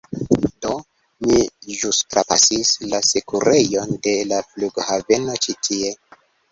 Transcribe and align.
Do, 0.65 0.71
mi 1.25 1.43
ĵus 1.81 1.99
trapasis 2.15 2.73
la 2.95 3.03
sekurejon 3.11 3.97
de 4.09 4.19
la 4.35 4.45
flughaveno 4.51 5.43
ĉi 5.47 5.61
tie 5.71 5.99